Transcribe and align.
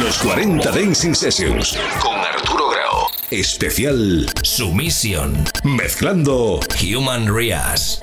Los 0.00 0.16
40 0.18 0.70
Dancing 0.70 1.12
Sessions 1.14 1.76
con 2.00 2.14
Arturo 2.18 2.70
Grau. 2.70 3.08
Especial 3.30 4.26
Sumisión. 4.42 5.44
Mezclando 5.64 6.60
Human 6.82 7.34
Rias. 7.34 8.02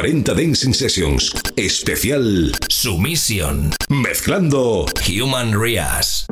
40 0.00 0.32
Dancing 0.32 0.72
Sessions. 0.72 1.30
Especial 1.56 2.52
Sumisión. 2.70 3.74
Mezclando 3.90 4.86
Human 5.06 5.52
Rias. 5.60 6.26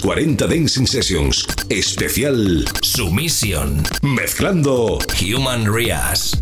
40 0.00 0.46
Dancing 0.46 0.86
Sessions. 0.86 1.46
Especial 1.68 2.64
Sumisión. 2.82 3.82
Mezclando 4.02 4.98
Human 5.20 5.72
Rias. 5.72 6.39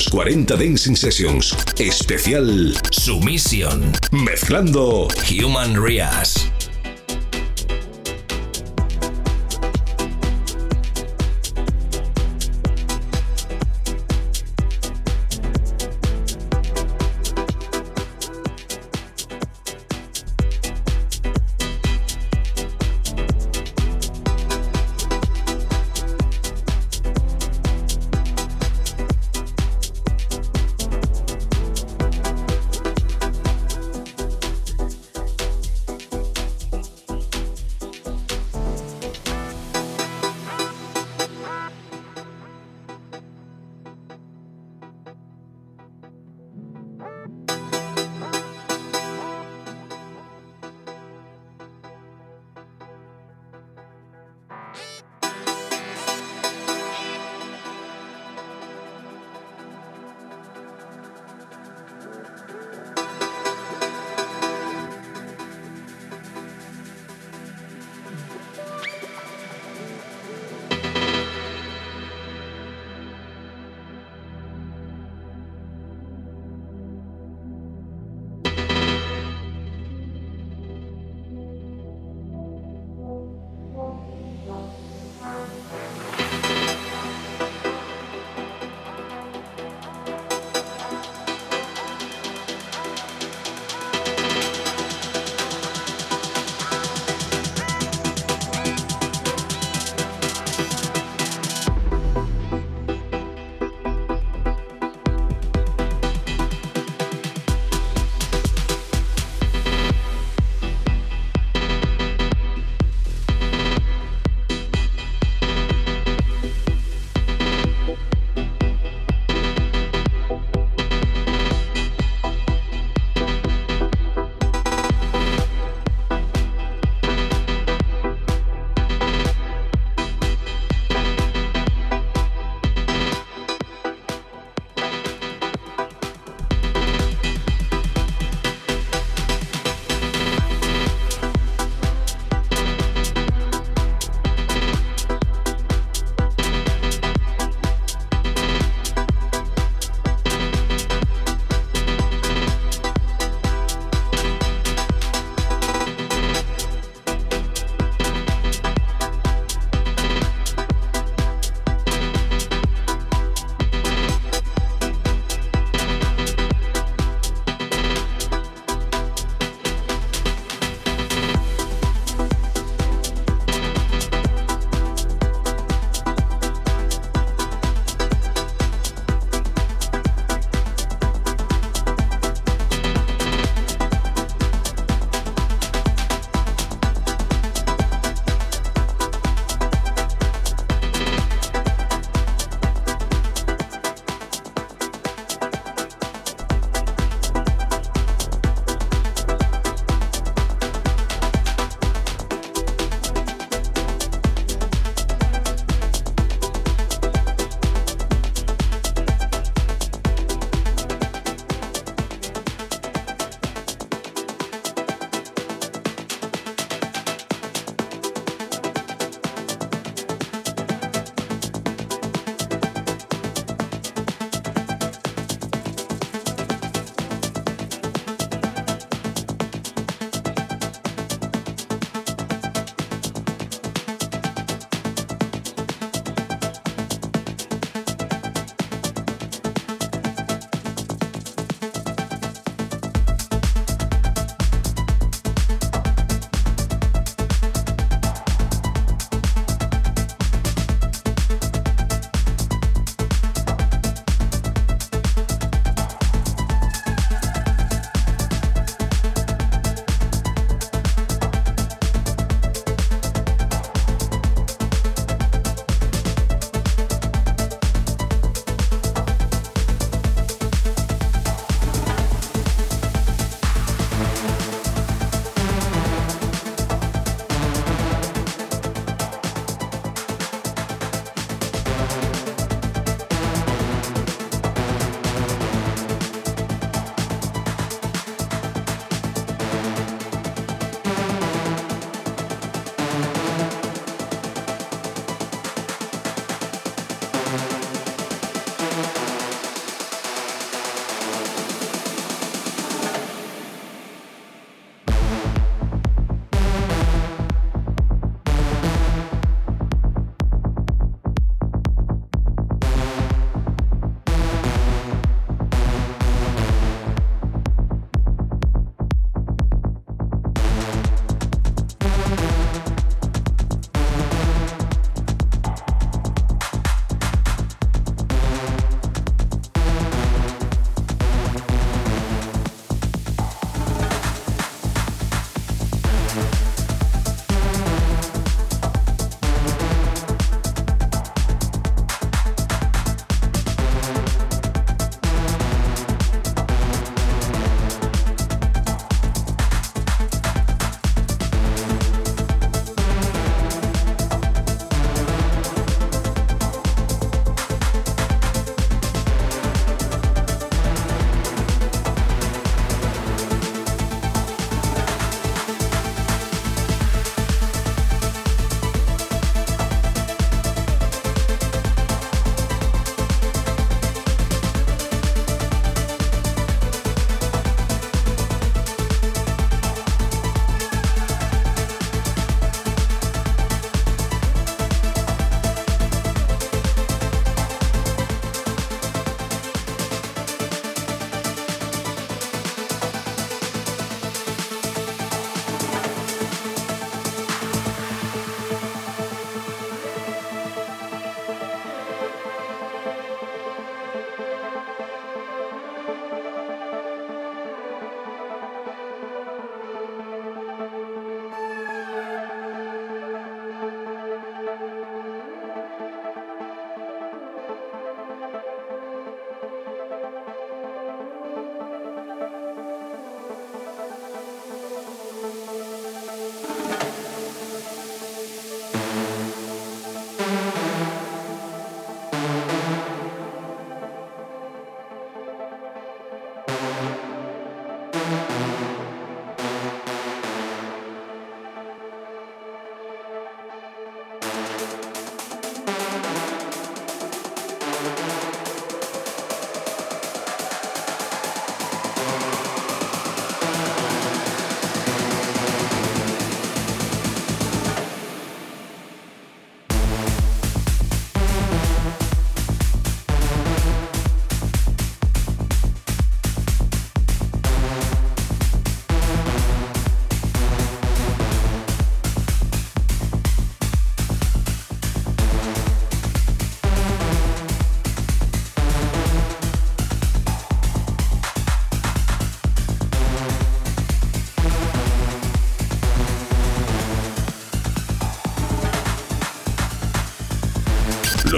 Los 0.00 0.08
40 0.08 0.56
Dancing 0.56 0.96
Sessions. 0.96 1.54
Especial 1.78 2.72
Sumisión. 2.90 3.92
Mezclando 4.10 5.08
Human 5.30 5.76
Rias. 5.84 6.49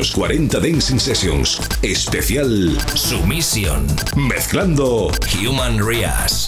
Los 0.02 0.10
40 0.10 0.58
Dancing 0.58 0.98
Sessions. 0.98 1.60
Especial 1.80 2.76
Sumisión. 2.96 3.86
Mezclando 4.16 5.12
Human 5.40 5.78
Rias. 5.78 6.41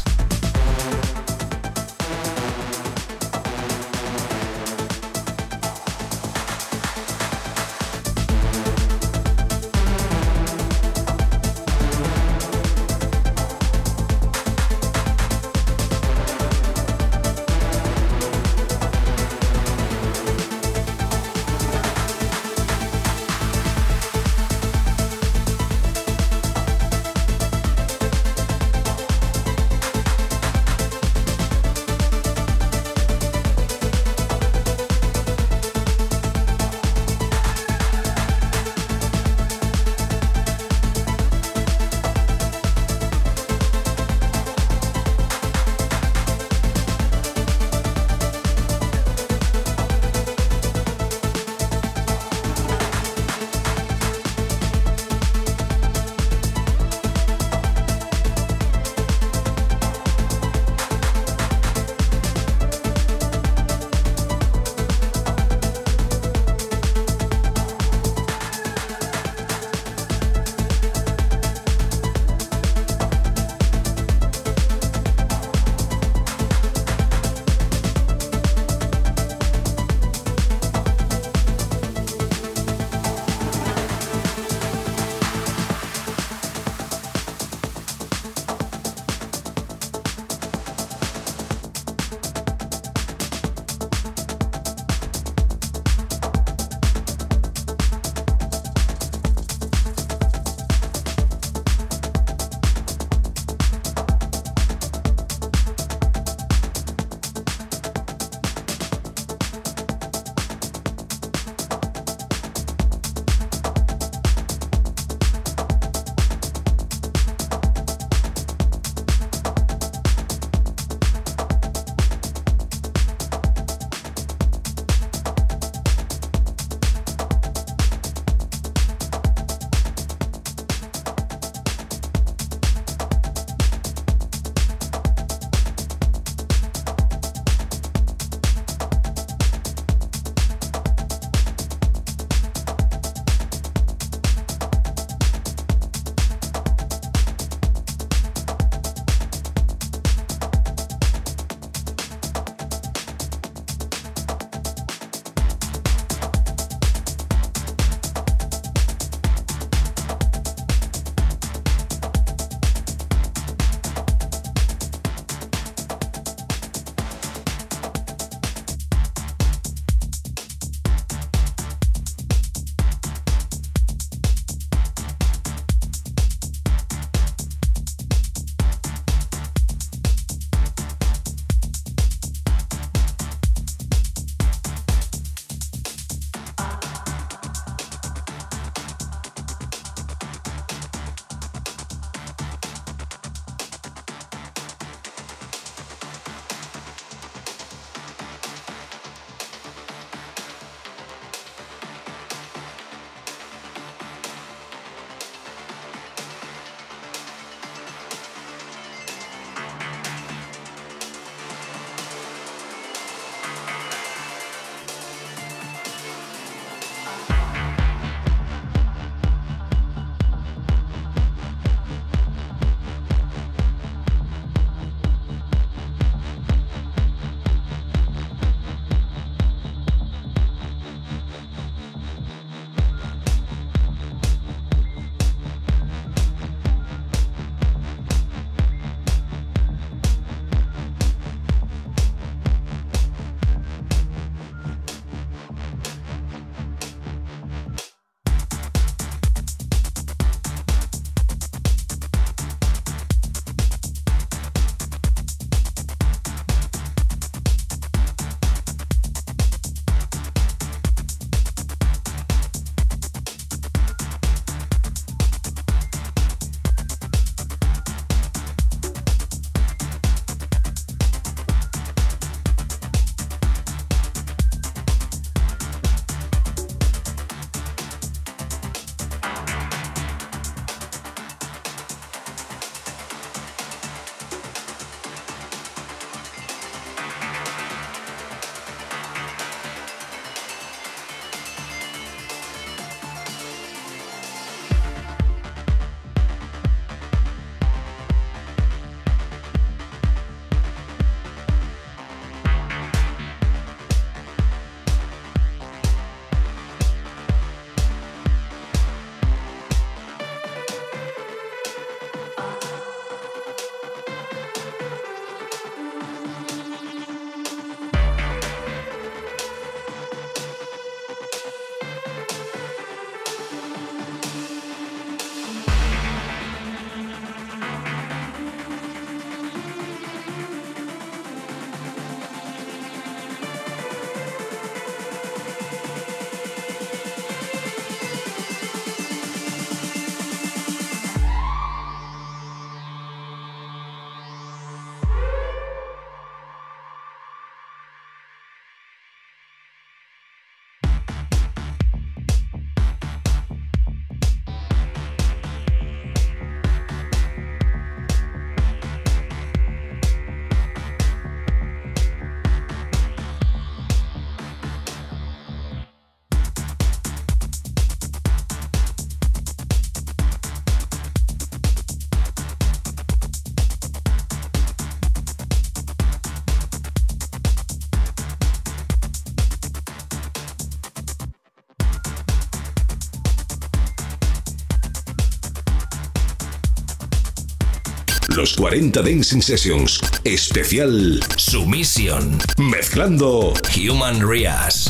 Los 388.54 388.60
40 388.60 389.02
Dancing 389.02 389.40
Sessions. 389.40 390.00
Especial 390.22 391.18
Sumisión. 391.36 392.38
Mezclando 392.58 393.52
Human 393.76 394.28
Rias. 394.28 394.83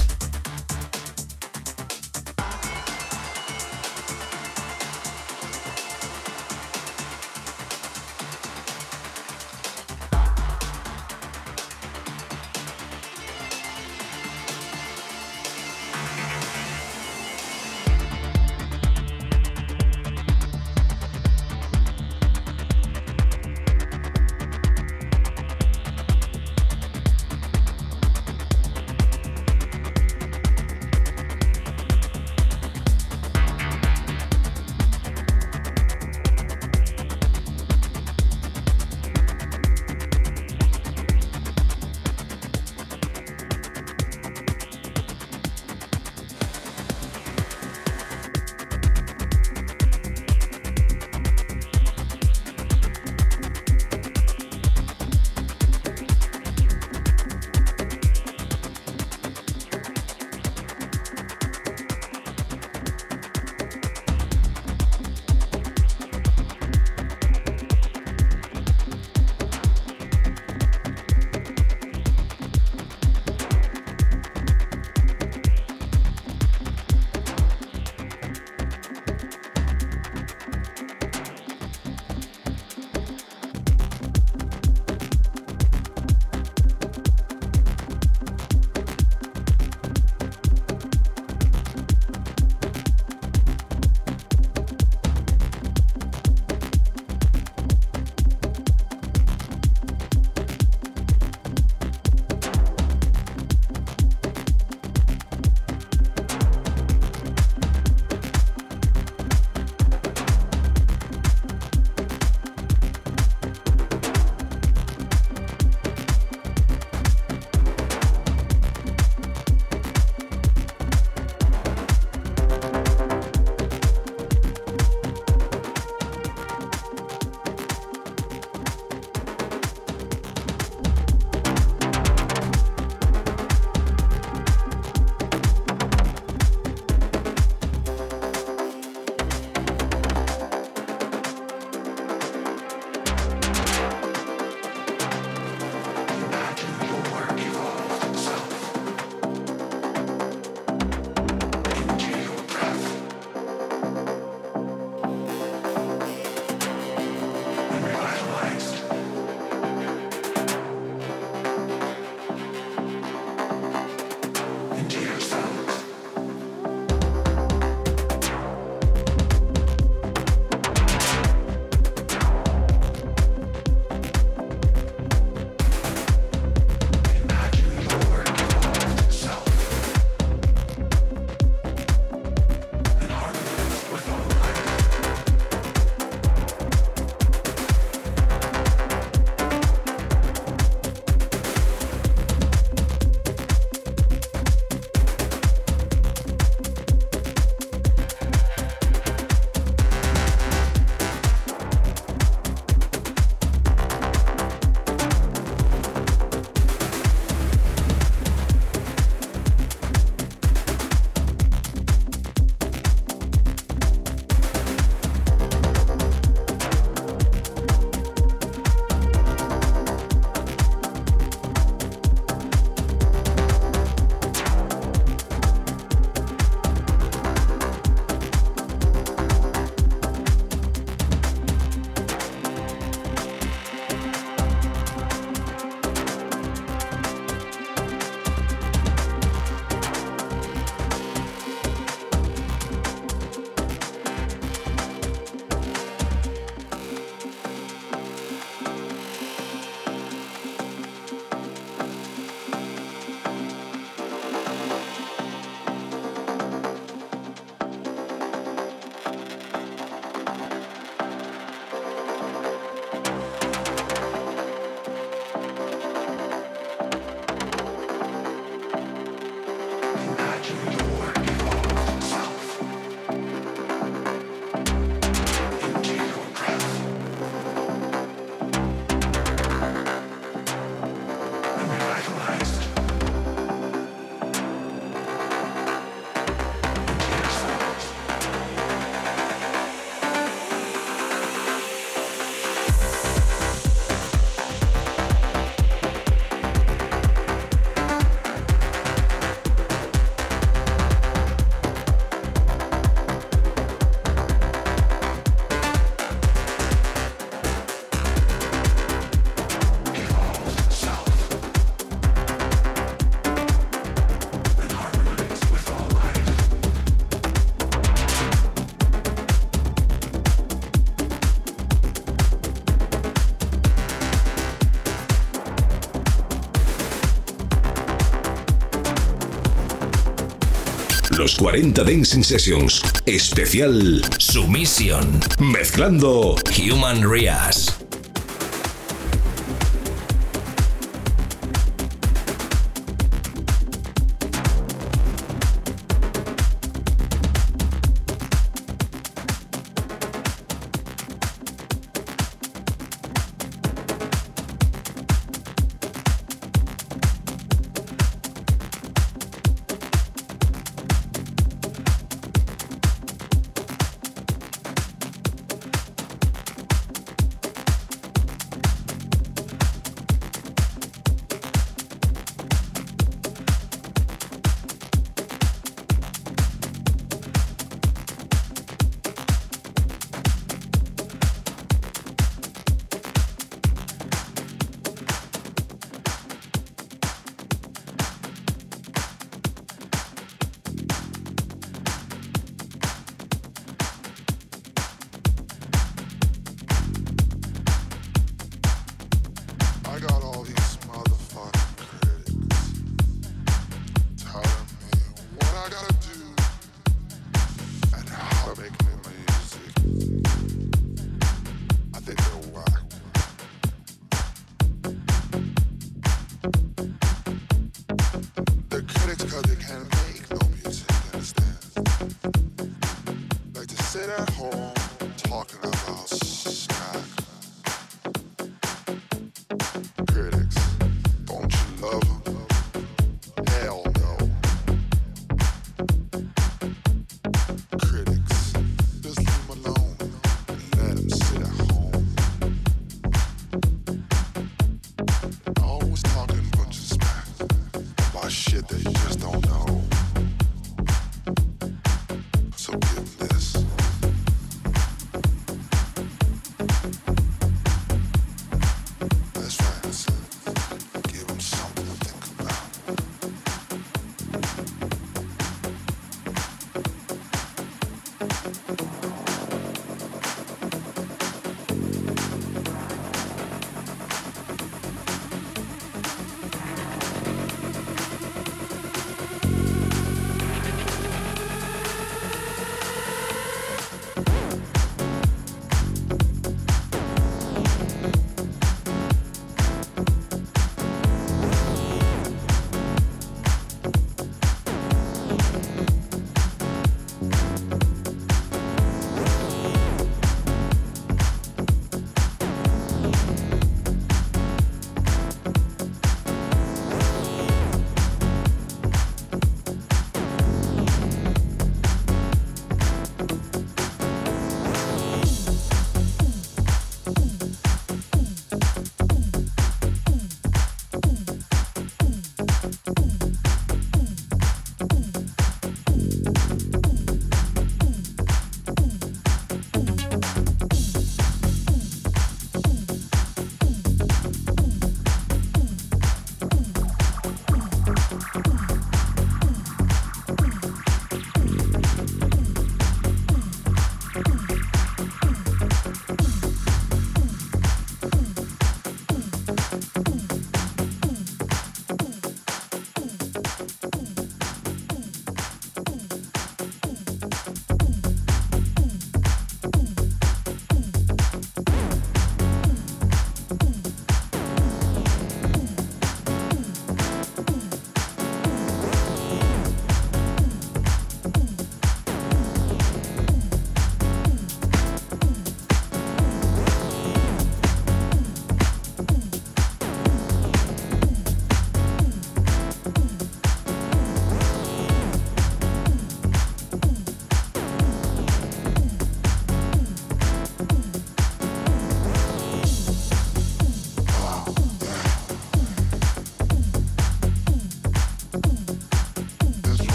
Los 331.35 331.39
40 331.41 331.82
Dancing 331.82 332.22
Sessions. 332.22 332.80
Especial 333.07 334.01
Sumisión. 334.18 335.18
Mezclando 335.41 336.37
Human 336.70 337.11
Rias. 337.11 337.74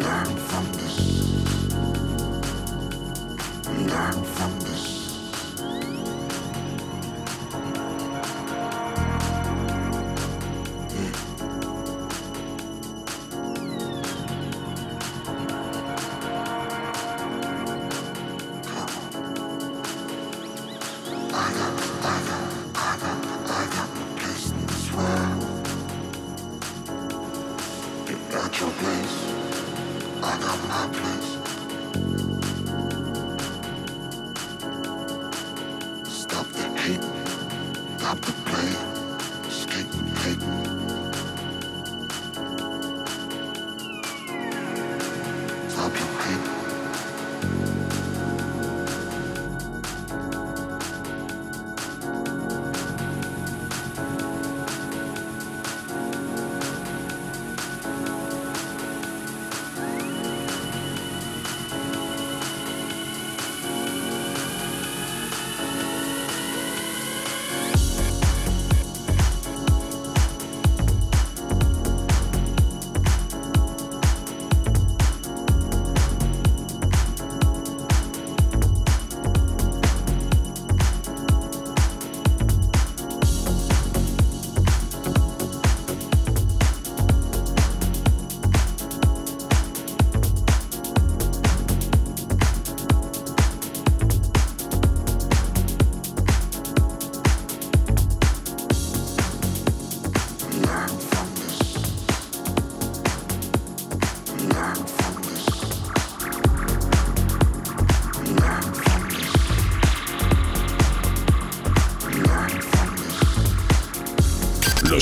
remember. 0.00 0.49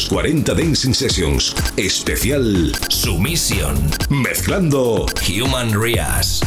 40 0.06 0.54
Dancing 0.54 0.94
Sessions. 0.94 1.54
Especial 1.76 2.72
Sumisión. 2.88 3.90
Mezclando 4.10 5.06
Human 5.28 5.80
Rias. 5.80 6.40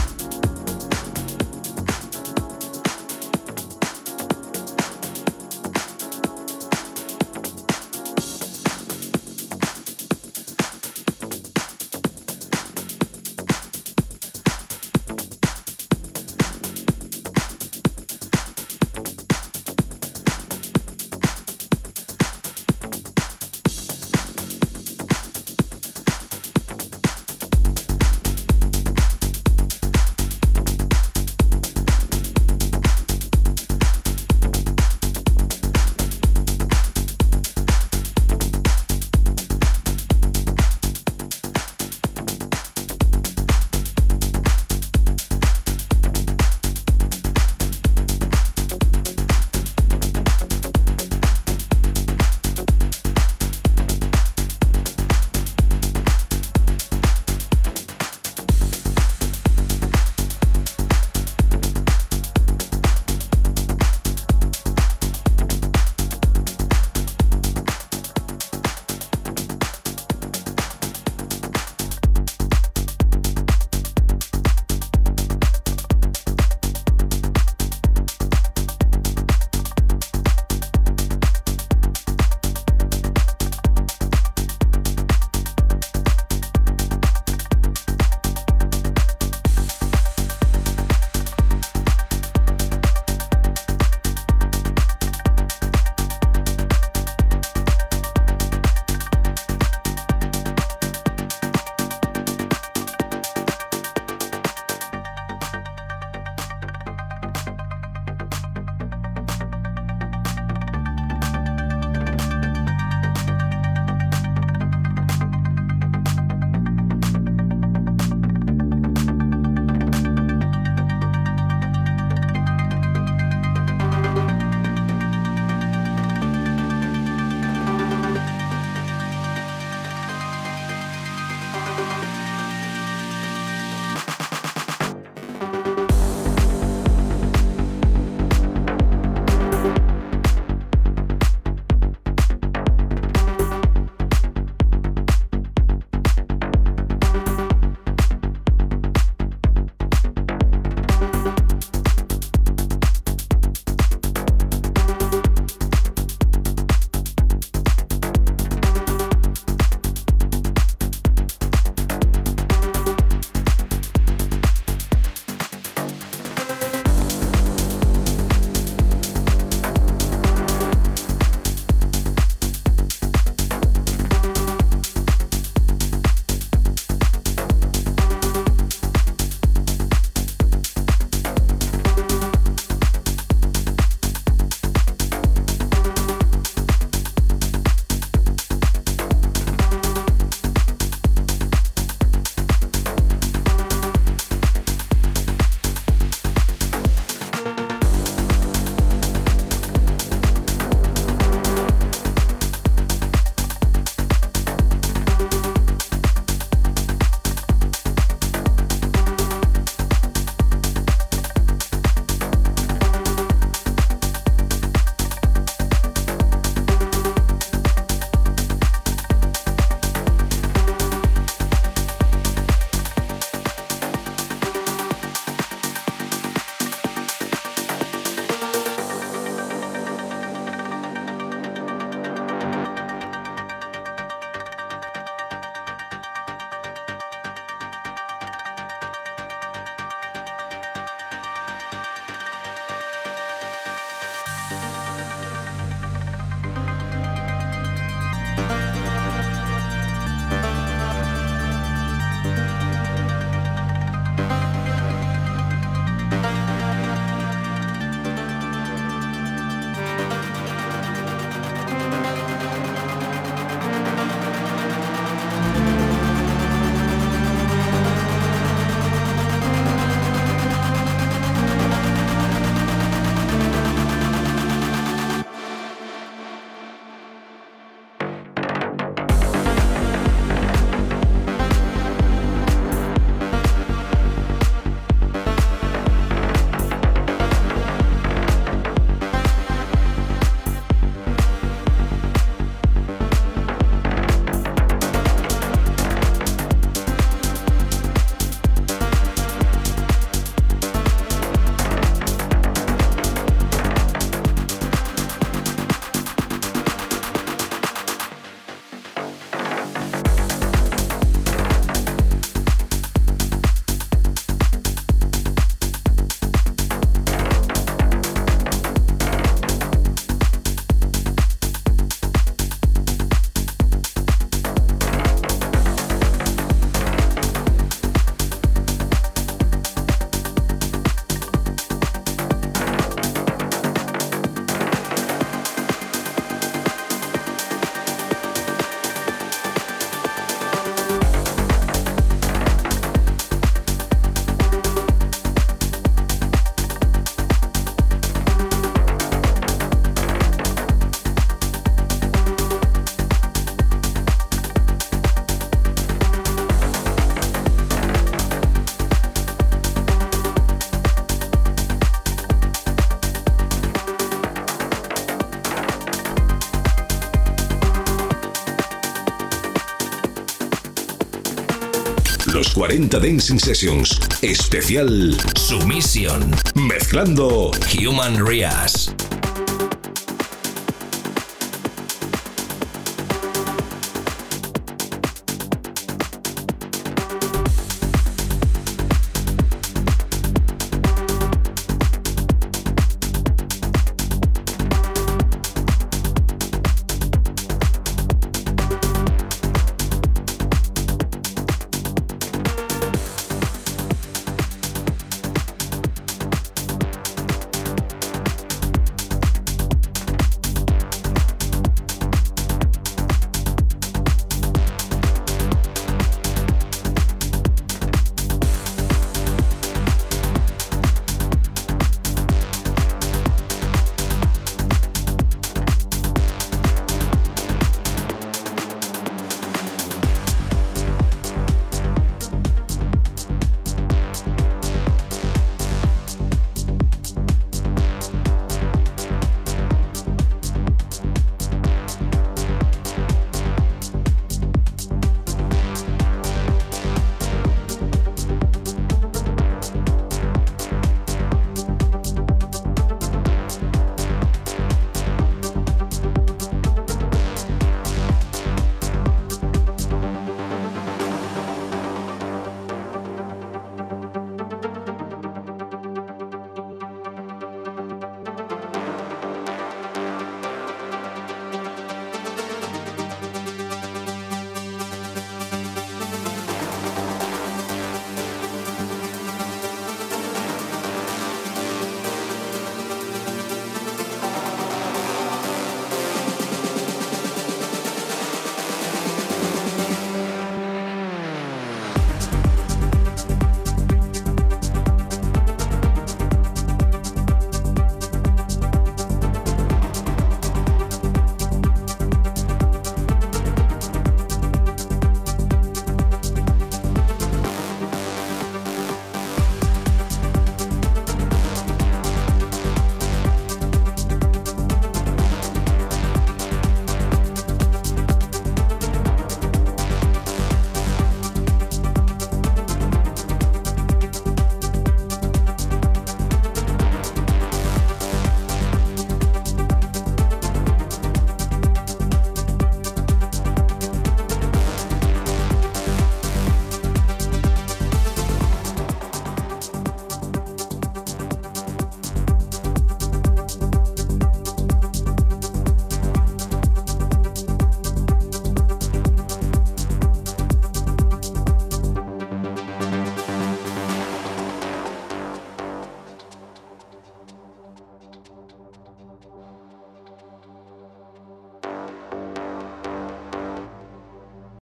540 372.61 372.99
Dancing 372.99 373.39
Sessions. 373.39 373.99
Especial 374.21 375.17
Sumisión. 375.35 376.29
Mezclando 376.53 377.49
Human 377.73 378.23
Rias. 378.23 378.93